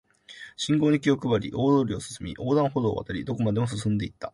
[0.57, 4.29] 信号に気を配り、大通りを進み、横断歩道を渡り、どこまでも進んで行った